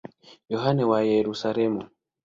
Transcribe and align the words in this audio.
Yohane 0.51 0.83
wa 0.91 0.99
Yerusalemu. 1.11 1.81